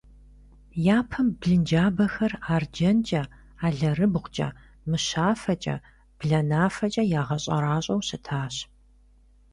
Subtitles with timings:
[0.97, 3.23] Япэм блынджабэхэр арджэнкӏэ,
[3.65, 4.47] алэрыбгъукӏэ,
[4.89, 5.75] мыщафэкӏэ,
[6.17, 8.55] бланафэкӏэ ягъэщӏэращӏэу щытащ.